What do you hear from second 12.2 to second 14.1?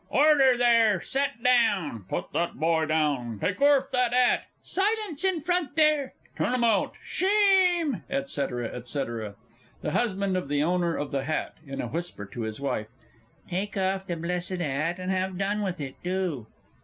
to his Wife). Take off